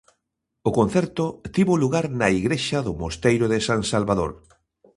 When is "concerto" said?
0.79-1.25